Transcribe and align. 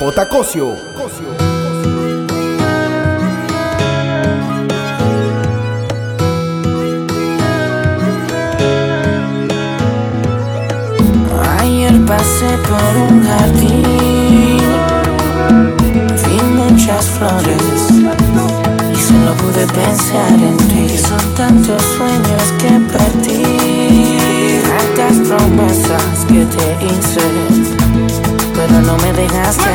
J. 0.00 0.28
Cosio. 0.28 0.76
Ayer 11.58 12.00
pasé 12.06 12.48
por 12.66 12.96
un 12.96 13.22
jardín, 13.26 14.58
vi 16.24 16.38
muchas 16.56 17.04
flores 17.04 17.62
y 18.94 18.96
solo 18.96 19.34
pude 19.36 19.66
pensar 19.66 20.32
en 20.32 20.56
ti. 20.56 20.96
Son 20.96 21.34
tantos 21.34 21.82
sueños 21.98 22.44
que 22.58 22.70
perdí, 22.90 23.42
tantas 24.96 25.28
promesas 25.28 26.24
que 26.26 26.46
te 26.46 26.86
hice 26.86 27.99
no 28.78 28.96
me 28.98 29.12
dejaste. 29.12 29.70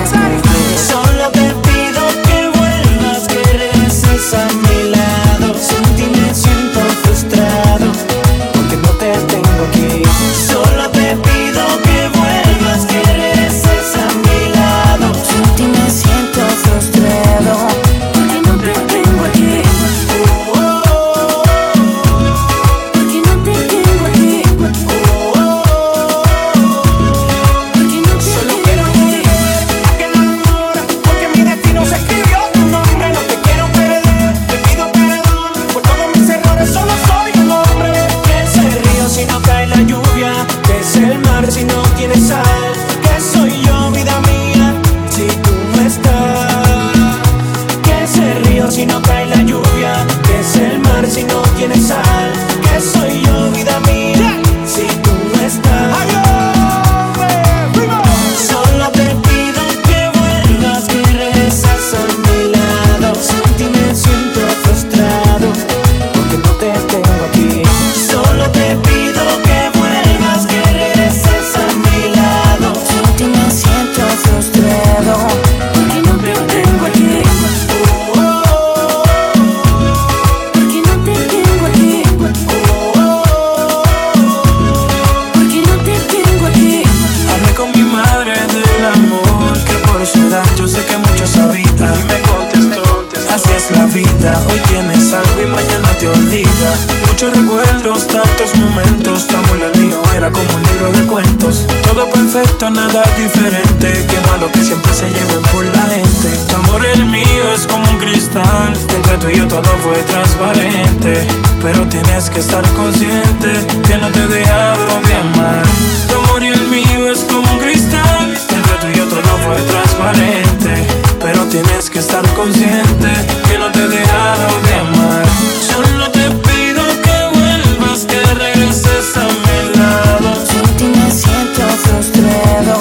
todo 109.61 109.77
fue 109.83 109.97
transparente. 110.03 111.27
Pero 111.61 111.87
tienes 111.87 112.29
que 112.29 112.39
estar 112.39 112.63
consciente 112.73 113.51
que 113.87 113.97
no 113.97 114.09
te 114.09 114.19
he 114.19 114.27
dejado 114.27 114.99
de 115.07 115.15
amar. 115.15 115.63
Tu 116.09 116.15
amor 116.15 116.43
y 116.43 116.47
el 116.47 116.67
mío 116.67 117.11
es 117.11 117.19
como 117.19 117.49
un 117.49 117.59
cristal. 117.59 118.35
Entre 118.57 118.75
tú 118.81 118.87
y 118.93 118.97
yo 118.97 119.05
todo 119.05 119.31
fue 119.45 119.55
transparente. 119.73 120.73
Pero 121.21 121.43
tienes 121.45 121.89
que 121.89 121.99
estar 121.99 122.25
consciente 122.33 123.09
que 123.47 123.57
no 123.57 123.71
te 123.71 123.79
he 123.79 123.87
dejado 123.87 124.47
de 124.67 124.73
amar. 124.75 125.25
Solo 125.71 126.11
te 126.11 126.25
pido 126.47 126.83
que 127.05 127.17
vuelvas, 127.39 128.05
que 128.05 128.19
regreses 128.33 129.15
a 129.15 129.25
mi 129.45 129.79
lado. 129.79 130.29
Sin 130.45 130.67
ti 130.77 130.99
me 130.99 131.09
siento 131.09 131.61
frustrado 131.83 132.75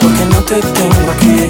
porque 0.00 0.24
no 0.26 0.40
te 0.44 0.60
tengo 0.60 1.10
aquí. 1.16 1.48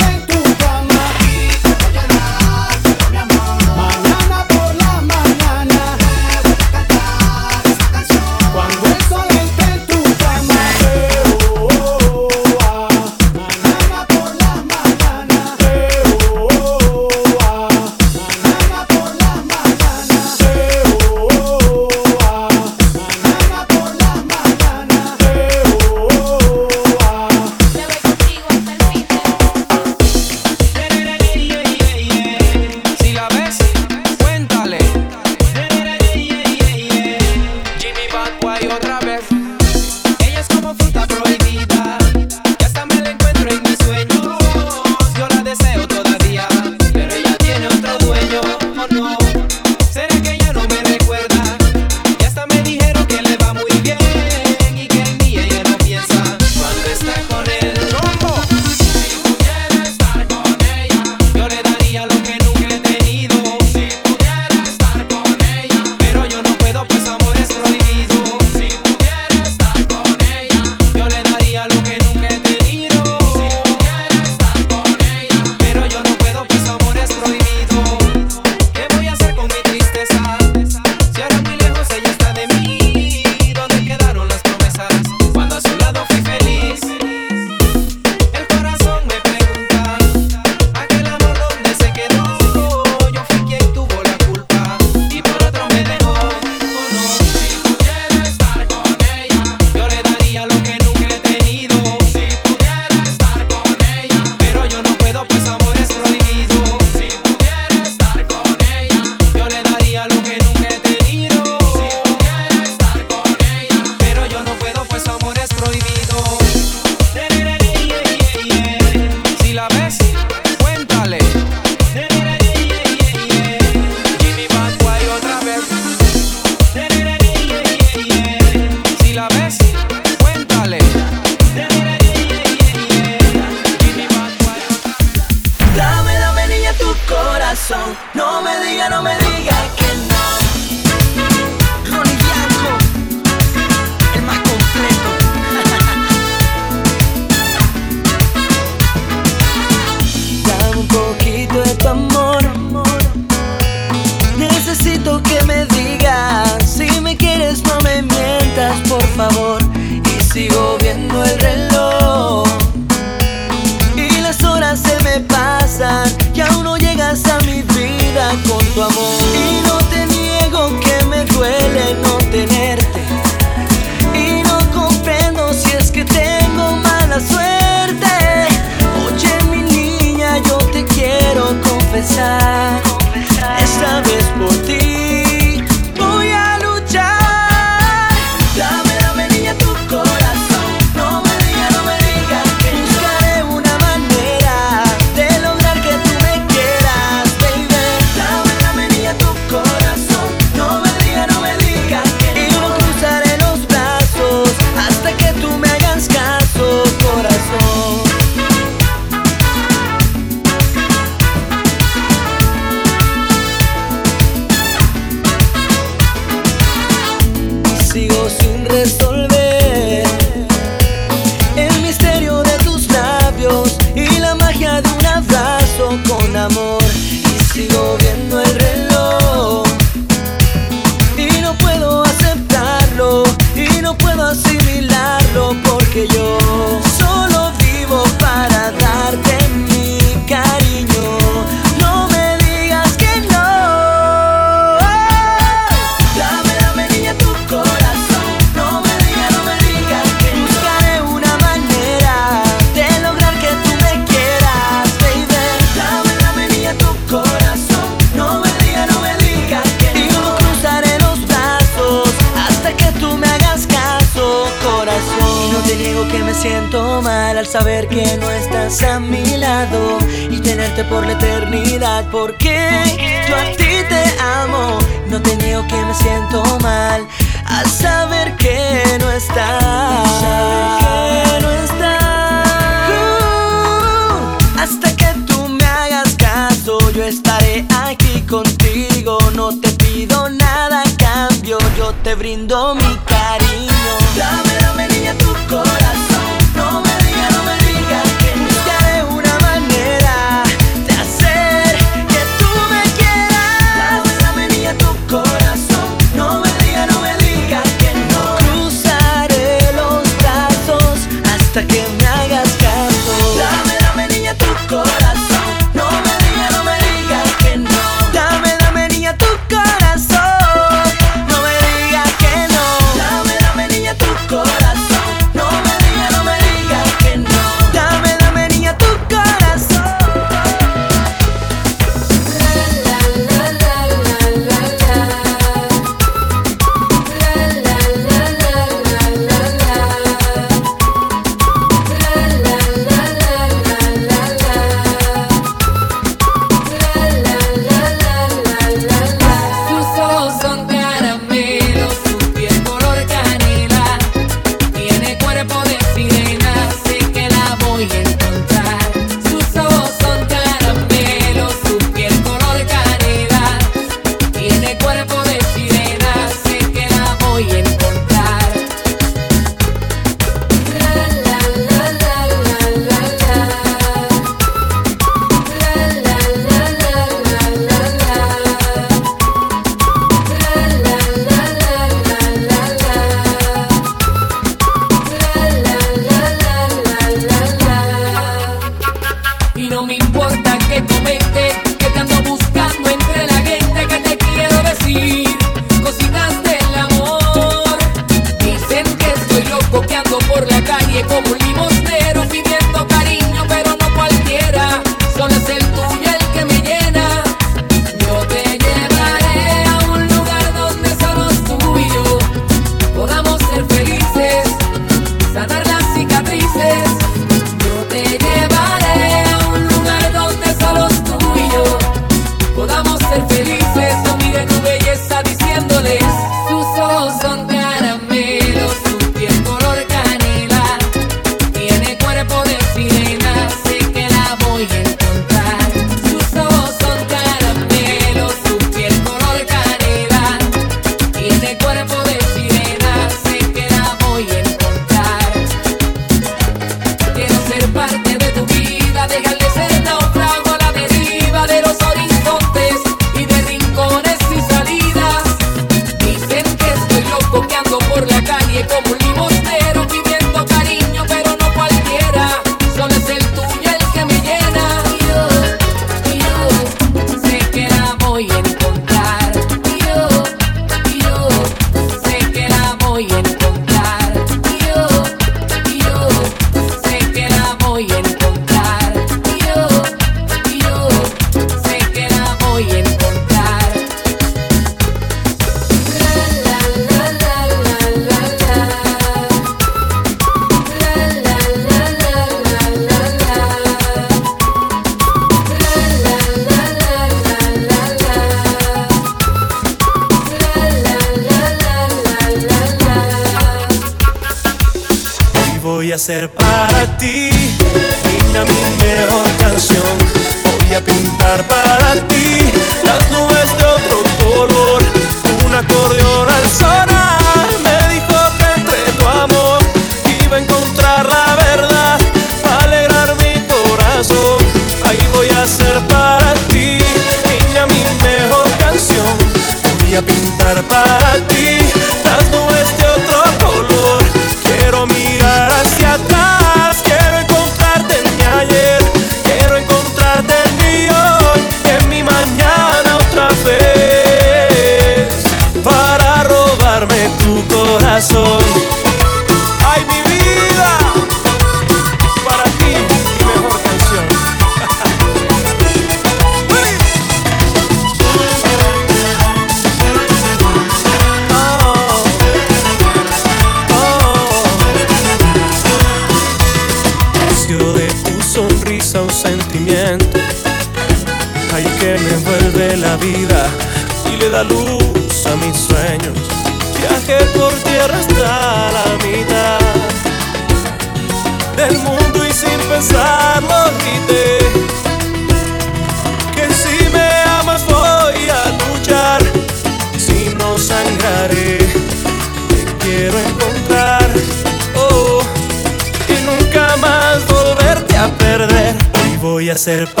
Ser 599.61 600.00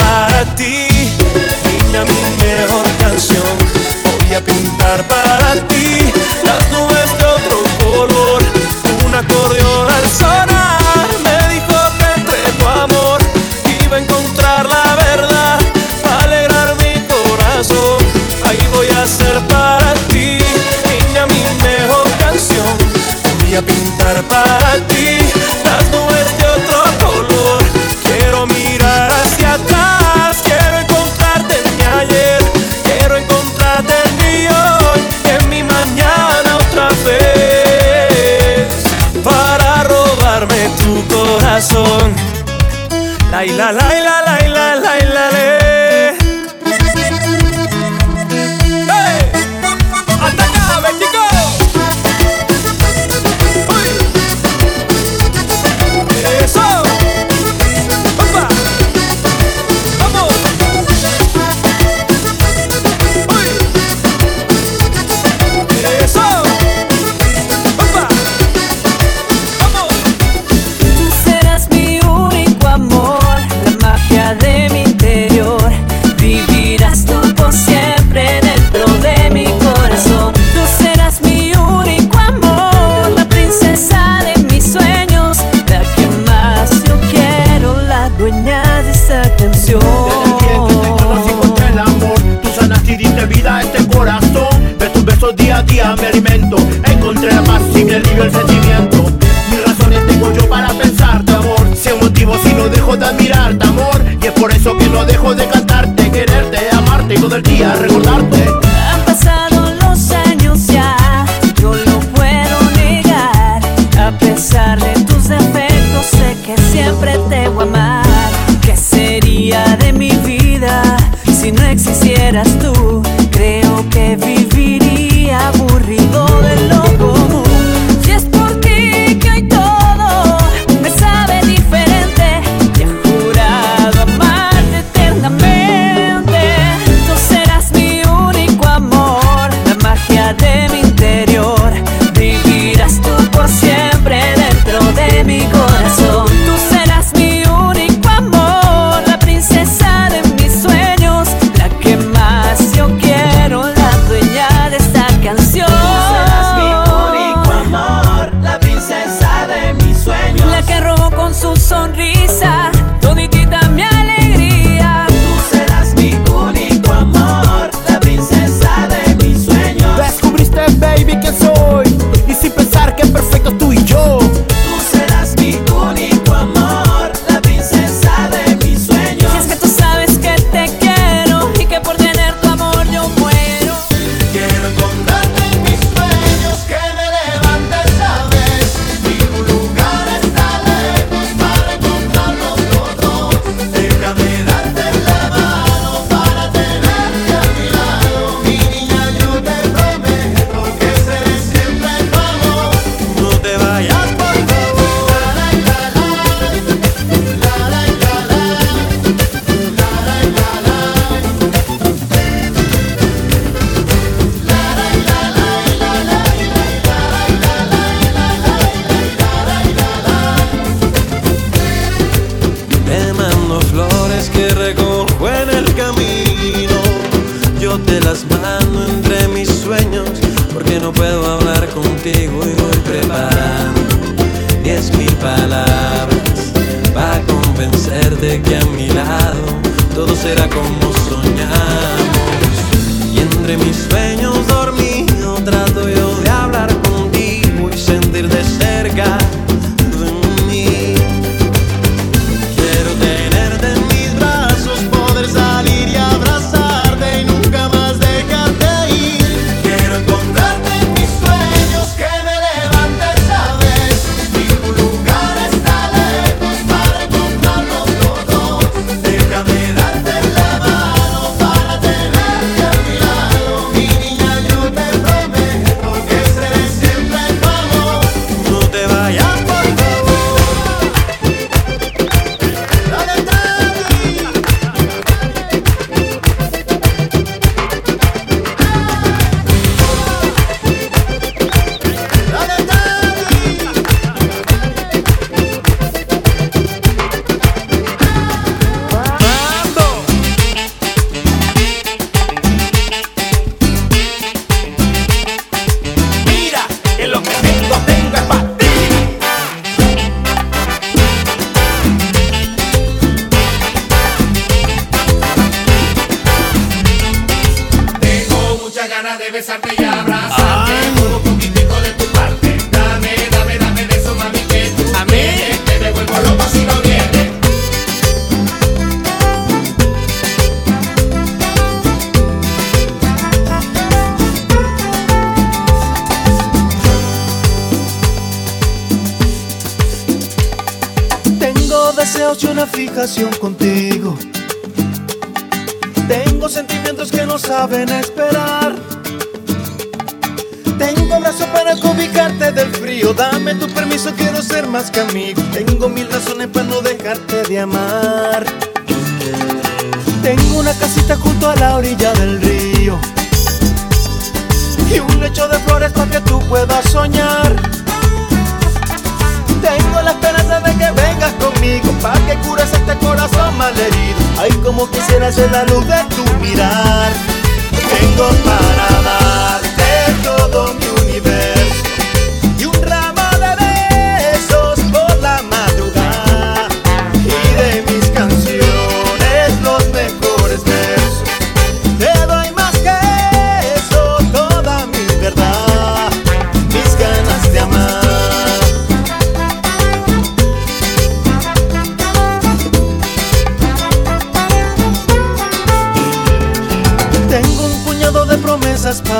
es 375.37 375.51
la 375.51 375.63
luz 375.63 375.85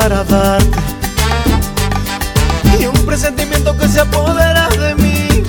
para 0.01 0.23
darte 0.23 0.79
y 2.79 2.85
un 2.87 3.05
presentimiento 3.05 3.77
que 3.77 3.87
se 3.87 3.99
apodera 3.99 4.67
de 4.69 4.95
mí. 4.95 5.43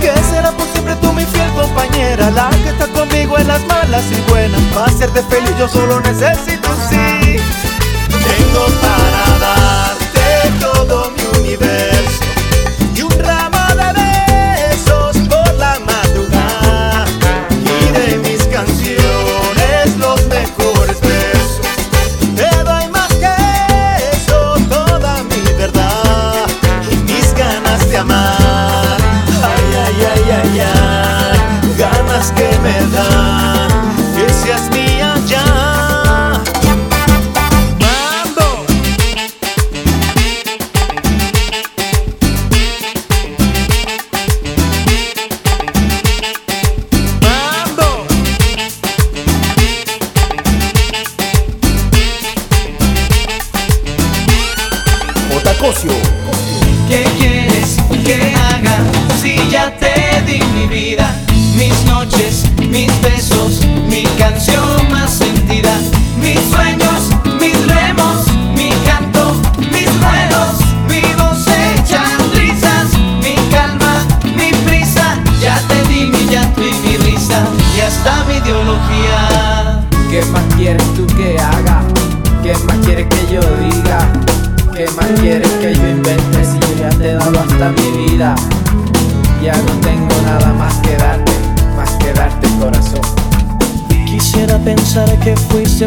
Que 0.00 0.12
será 0.30 0.50
por 0.52 0.66
siempre 0.72 0.94
tú 0.96 1.14
mi 1.14 1.24
fiel 1.24 1.50
compañera, 1.52 2.30
la 2.30 2.50
que 2.50 2.68
está 2.68 2.88
conmigo 2.88 3.38
en 3.38 3.48
las 3.48 3.64
malas 3.66 4.04
y 4.10 4.30
buenas. 4.30 4.60
Va 4.76 4.84
Para 4.84 4.92
serte 4.92 5.22
feliz 5.22 5.54
yo 5.58 5.66
solo 5.66 6.00
necesito 6.00 6.68
sí. 6.90 7.71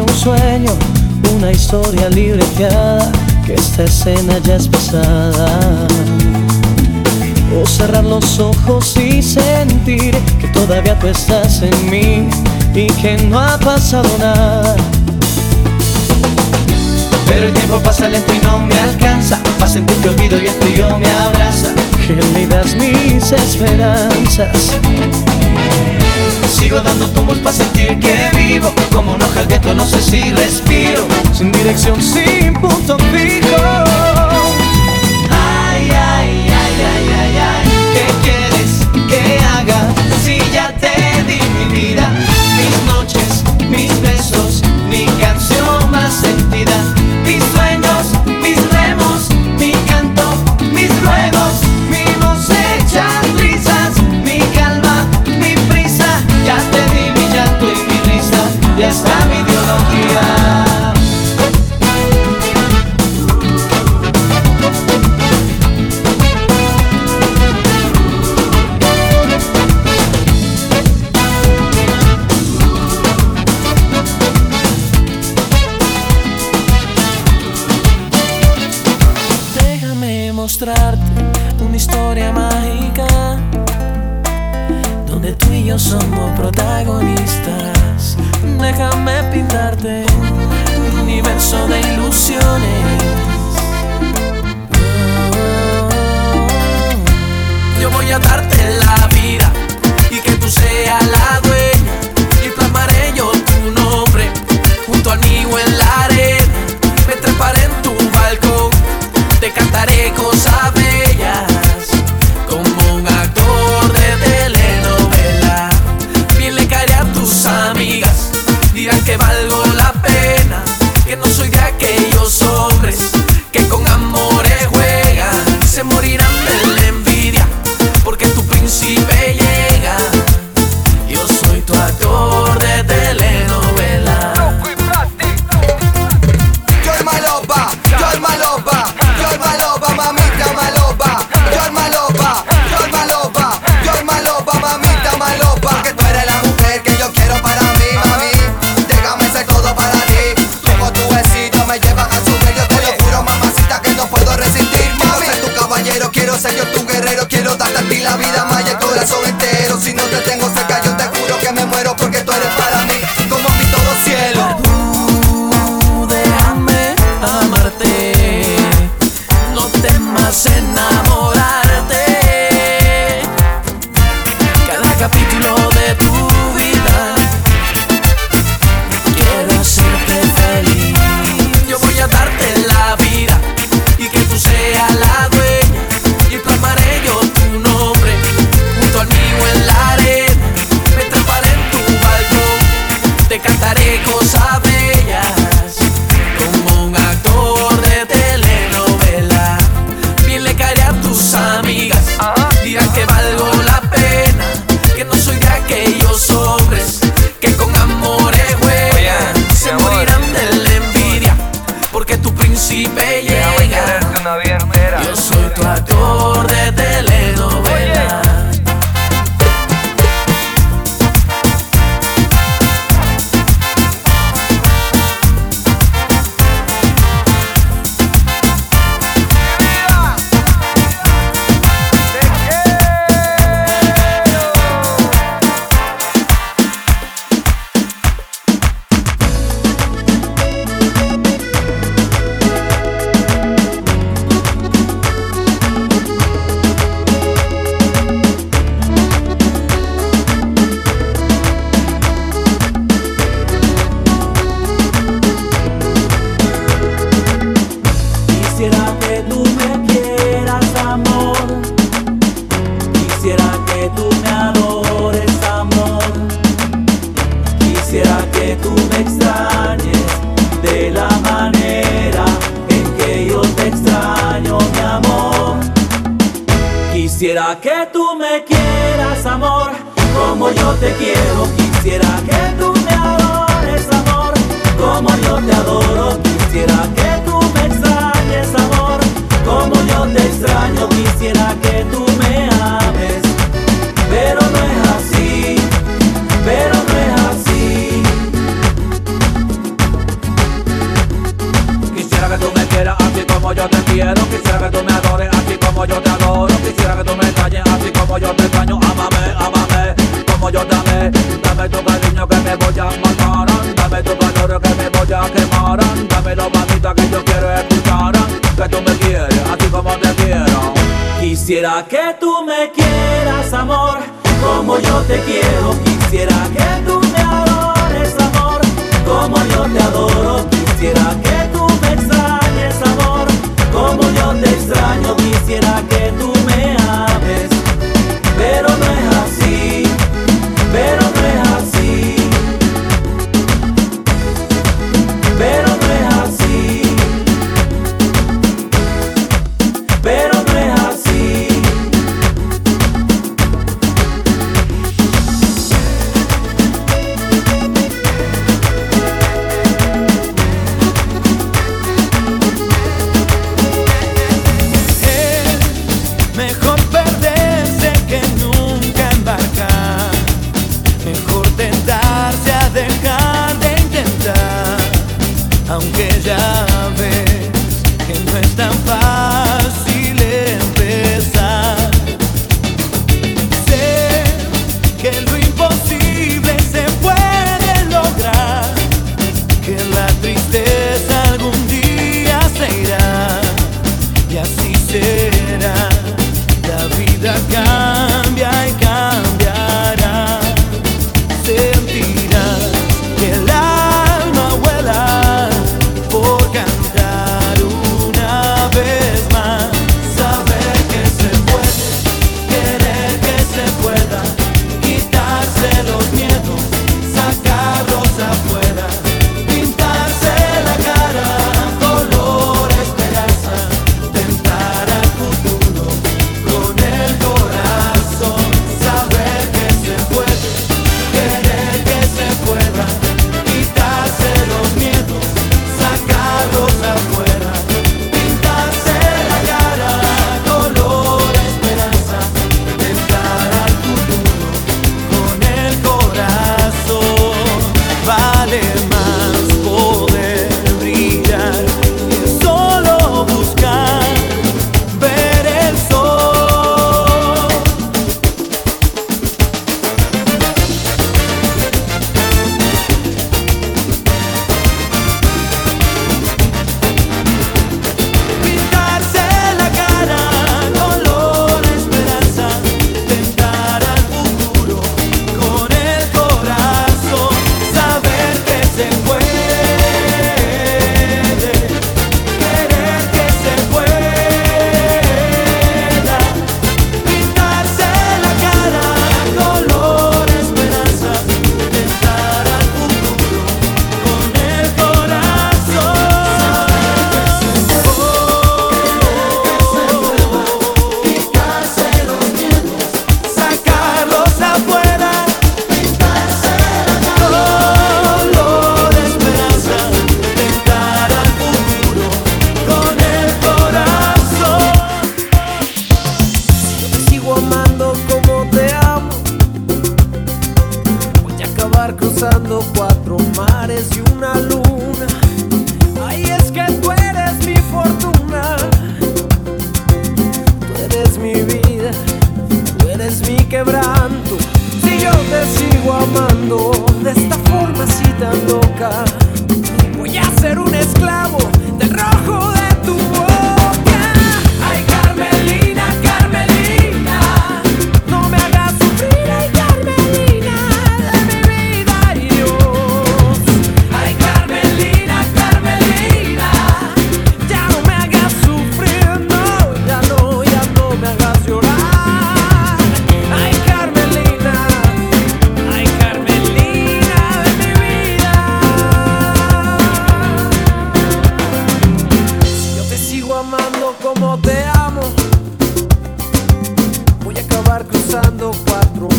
un 0.00 0.08
sueño, 0.08 0.72
una 1.36 1.52
historia 1.52 2.08
libreteada, 2.10 3.10
que 3.44 3.54
esta 3.54 3.84
escena 3.84 4.38
ya 4.38 4.56
es 4.56 4.68
pasada. 4.68 5.86
O 7.56 7.66
cerrar 7.66 8.04
los 8.04 8.38
ojos 8.38 8.96
y 8.96 9.22
sentir 9.22 10.16
que 10.40 10.48
todavía 10.48 10.98
tú 10.98 11.08
estás 11.08 11.62
en 11.62 11.90
mí 11.90 12.28
y 12.74 12.86
que 13.00 13.16
no 13.18 13.40
ha 13.40 13.58
pasado 13.58 14.08
nada. 14.18 14.76
Pero 17.26 17.46
el 17.46 17.52
tiempo 17.54 17.78
pasa 17.80 18.08
lento 18.08 18.32
y 18.32 18.38
no 18.38 18.58
me 18.58 18.78
alcanza 18.78 19.38
Para 19.58 19.70
sentir 19.70 19.96
que 19.96 20.08
olvido 20.08 20.40
y 20.40 20.46
esto 20.46 20.68
yo 20.68 20.96
me 20.96 21.10
abraza 21.10 21.74
Gélidas 22.06 22.74
mis 22.76 23.32
esperanzas 23.32 24.76
Sigo 26.48 26.80
dando 26.80 27.06
tumbos 27.08 27.38
para 27.38 27.56
sentir 27.56 27.98
que 27.98 28.30
vivo 28.36 28.72
Como 28.92 29.14
un 29.14 29.22
hoja 29.22 29.40
al 29.40 29.76
no 29.76 29.86
sé 29.86 30.00
si 30.00 30.30
respiro 30.32 31.06
Sin 31.32 31.52
dirección, 31.52 32.00
sin 32.00 32.54
punto 32.54 32.96
fijo 32.98 33.56
Ay, 35.30 35.90
ay, 35.90 35.90
ay, 35.90 36.74
ay, 36.92 37.08
ay, 37.20 37.38
ay, 37.38 37.68
qué 37.94 38.30
que 38.30 38.45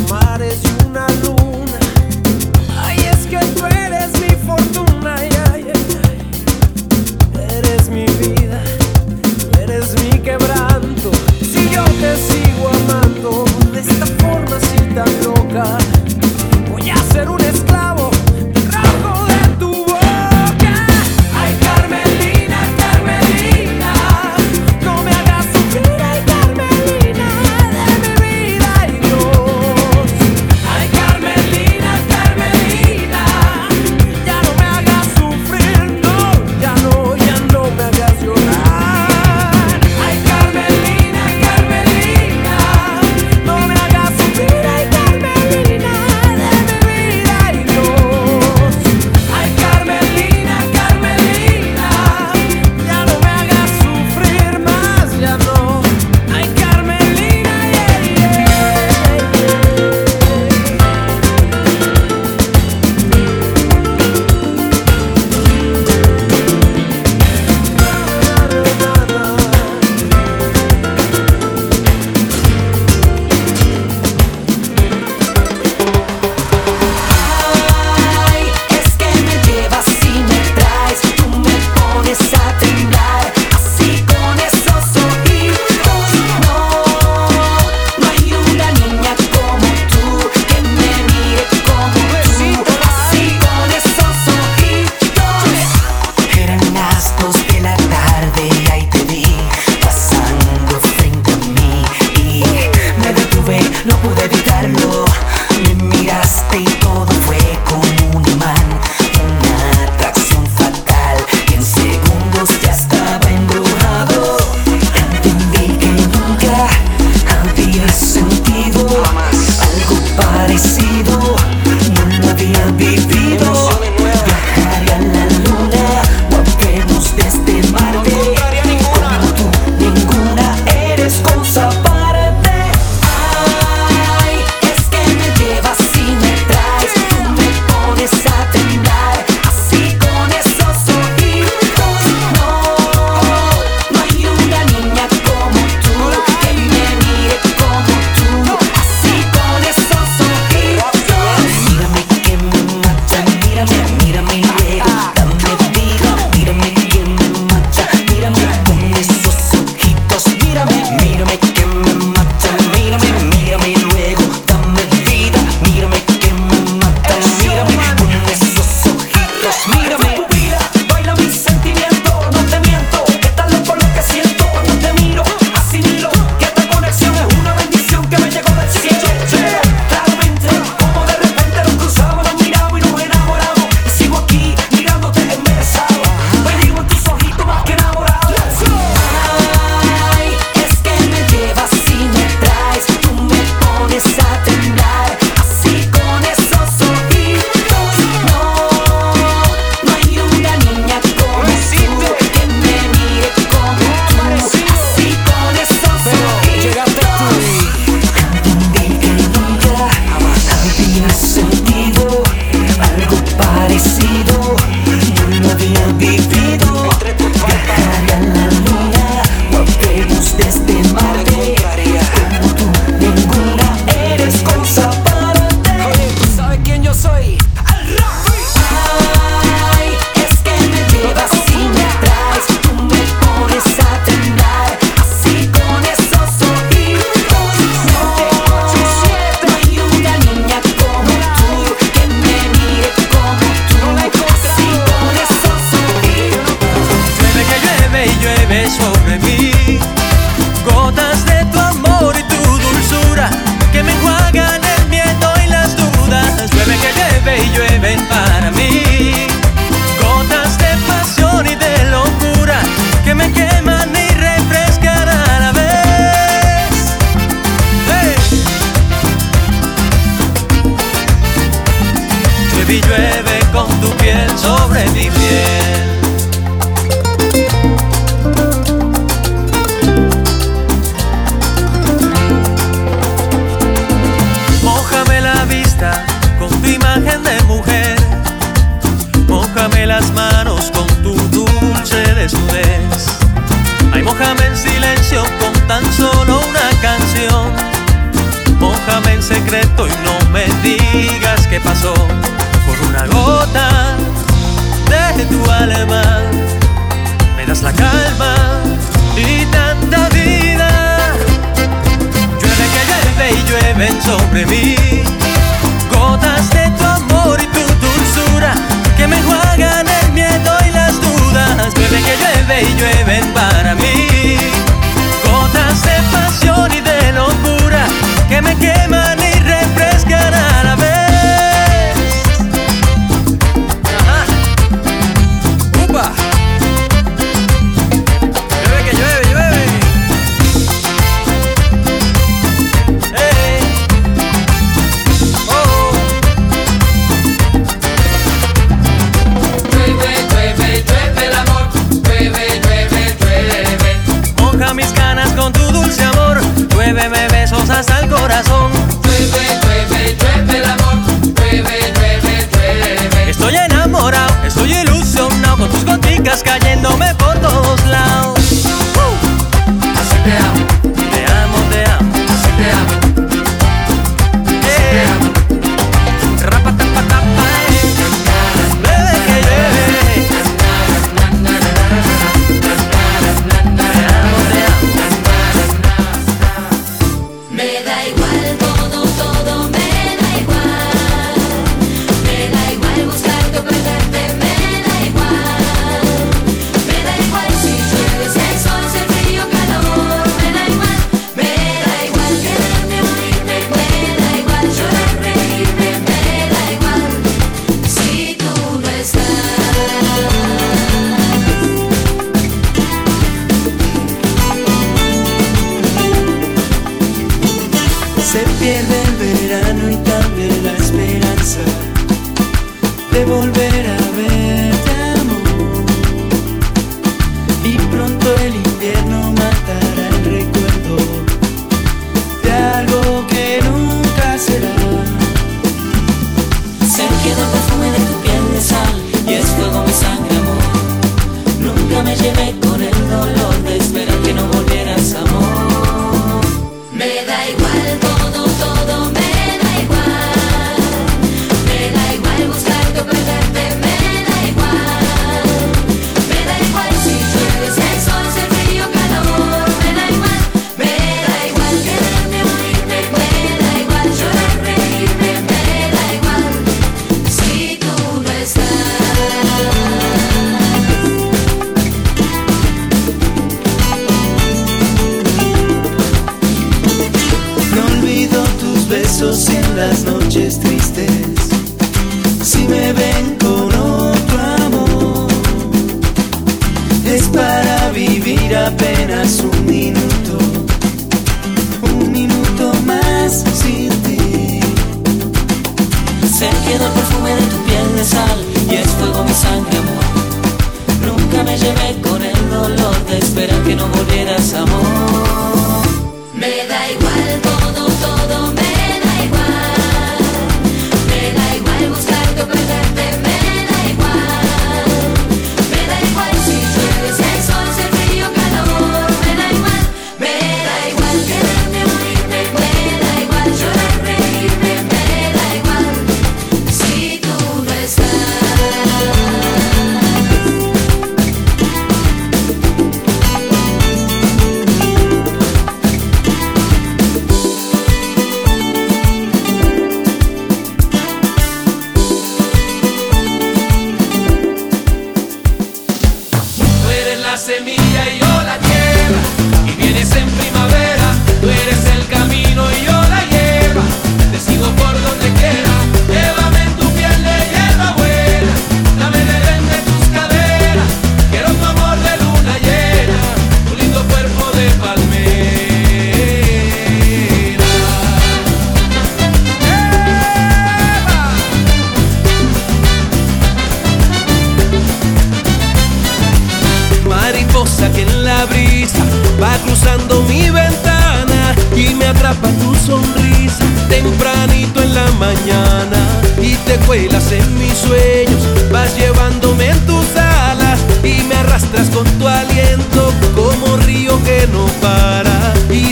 mares 0.10 0.60
y 0.64 0.86
una 0.88 1.08
luna. 1.24 1.57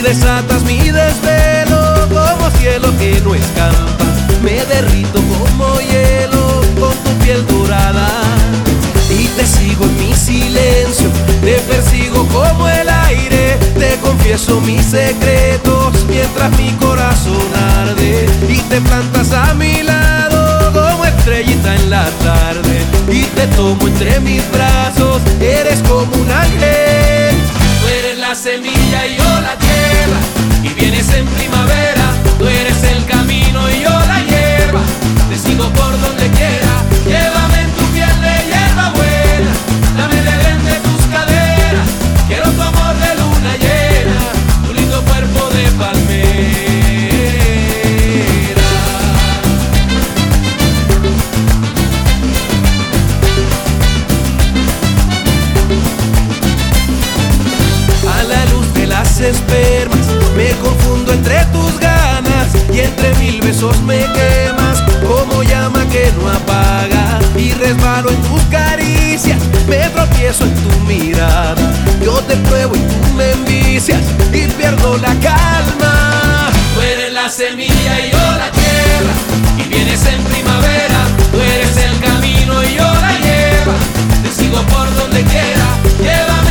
desatas 0.05 0.61
mi 0.65 0.77
desvelo 0.91 2.07
como 2.13 2.51
cielo 2.59 2.95
que 2.99 3.19
no 3.21 3.33
escapa, 3.33 3.87
Me 4.43 4.63
derrito 4.65 5.19
como 5.19 5.79
hielo 5.79 6.61
con 6.79 6.93
tu 7.03 7.11
piel 7.23 7.43
dorada. 7.47 8.07
Y 9.09 9.27
te 9.29 9.47
sigo 9.47 9.85
en 9.85 9.97
mi 9.97 10.13
silencio, 10.13 11.09
te 11.41 11.55
persigo 11.69 12.23
como 12.27 12.69
el 12.69 12.87
aire. 12.87 13.57
Te 13.79 13.97
confieso 13.97 14.61
mis 14.61 14.85
secretos 14.85 16.05
mientras 16.07 16.51
mi 16.59 16.69
corazón 16.73 17.47
arde. 17.79 18.27
Y 18.47 18.59
te 18.69 18.81
plantas 18.81 19.31
a 19.31 19.55
mi 19.55 19.81
lado 19.81 20.71
como 20.71 21.03
estrellita 21.05 21.73
en 21.75 21.89
la 21.89 22.05
tarde. 22.23 22.75
Y 23.11 23.23
te 23.23 23.47
tomo 23.55 23.87
entre 23.87 24.19
mis 24.19 24.43
brazos, 24.51 25.19
eres 25.41 25.81
como 25.81 26.13
un 26.15 26.31
ángel 26.31 27.14
semilla 28.35 29.07
y 29.07 29.15
yo 29.15 29.23
la 29.41 29.57
tierra. 29.57 30.19
Y 30.63 30.69
vienes 30.79 31.09
en 31.13 31.25
primavera, 31.25 32.05
tú 32.37 32.47
eres 32.47 32.83
el 32.83 33.05
camino 33.05 33.69
y 33.69 33.81
yo 33.81 33.89
la 33.89 34.19
hierba. 34.23 34.81
Te 35.29 35.37
sigo 35.37 35.69
por 35.69 35.99
donde 36.01 36.24
entre 61.15 61.45
tus 61.45 61.79
ganas 61.79 62.47
y 62.73 62.79
entre 62.79 63.15
mil 63.15 63.41
besos 63.41 63.81
me 63.81 63.99
quemas 63.99 64.83
como 65.07 65.43
llama 65.43 65.85
que 65.89 66.11
no 66.17 66.29
apaga 66.29 67.19
y 67.37 67.51
resbalo 67.53 68.09
en 68.09 68.21
tus 68.23 68.41
caricias, 68.43 69.39
me 69.67 69.77
tropiezo 69.89 70.43
en 70.43 70.53
tu 70.55 70.79
mirada, 70.81 71.55
yo 72.03 72.13
te 72.27 72.35
pruebo 72.47 72.75
y 72.75 72.79
tú 72.79 73.13
me 73.15 73.31
envicias 73.31 74.01
y 74.33 74.47
pierdo 74.57 74.97
la 74.97 75.13
calma. 75.19 76.51
Tú 76.73 76.81
eres 76.81 77.13
la 77.13 77.29
semilla 77.29 77.99
y 77.99 78.11
yo 78.11 78.17
la 78.17 78.51
tierra 78.51 79.13
y 79.57 79.63
vienes 79.69 80.05
en 80.05 80.21
primavera, 80.23 80.99
tú 81.31 81.37
eres 81.39 81.77
el 81.77 81.99
camino 81.99 82.63
y 82.63 82.75
yo 82.75 82.83
la 82.83 83.13
lleva, 83.25 83.75
te 84.23 84.31
sigo 84.31 84.61
por 84.63 84.93
donde 84.95 85.23
quiera, 85.23 85.67
llévame 86.01 86.44